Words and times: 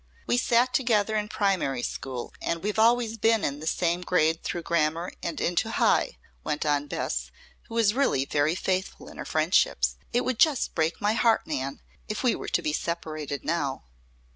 "We 0.25 0.35
sat 0.35 0.73
together 0.73 1.15
in 1.15 1.29
primary 1.29 1.83
school, 1.83 2.33
and 2.41 2.63
we've 2.63 2.79
always 2.79 3.17
been 3.17 3.43
in 3.43 3.59
the 3.59 3.67
same 3.67 4.01
grade 4.01 4.41
through 4.41 4.63
grammar 4.63 5.11
and 5.21 5.39
into 5.39 5.69
high," 5.69 6.17
went 6.43 6.65
on 6.65 6.87
Bess, 6.87 7.29
who 7.67 7.75
was 7.75 7.93
really 7.93 8.25
very 8.25 8.55
faithful 8.55 9.07
in 9.09 9.17
her 9.17 9.25
friendships. 9.25 9.97
"It 10.11 10.25
would 10.25 10.39
just 10.39 10.73
break 10.73 11.01
my 11.01 11.13
heart, 11.13 11.45
Nan, 11.45 11.81
if 12.07 12.23
we 12.23 12.33
were 12.33 12.47
to 12.49 12.63
be 12.63 12.73
separated 12.73 13.45
now." 13.45 13.83